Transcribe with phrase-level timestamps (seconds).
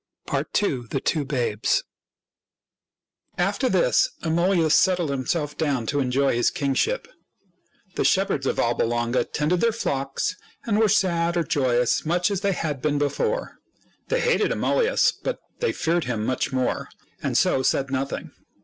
[0.33, 0.87] II.
[0.89, 1.83] THE TWO BABES
[3.37, 7.07] After this, Amulius settled himself down to enjoy his kingship.
[7.93, 10.35] The shepherds of Alba Longa tended their flocks,
[10.65, 13.59] and were sad or joyous much as they had been before.
[14.07, 16.89] They hated Amulius; but they feared him much more,
[17.21, 18.31] and so said nothing.